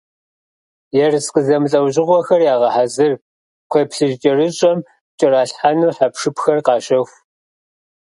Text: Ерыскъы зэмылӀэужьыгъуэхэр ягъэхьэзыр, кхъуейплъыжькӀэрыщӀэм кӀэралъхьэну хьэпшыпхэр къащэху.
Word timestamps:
Ерыскъы 1.03 1.41
зэмылӀэужьыгъуэхэр 1.47 2.41
ягъэхьэзыр, 2.53 3.13
кхъуейплъыжькӀэрыщӀэм 3.67 4.77
кӀэралъхьэну 5.17 5.95
хьэпшыпхэр 5.97 6.57
къащэху. 6.65 7.15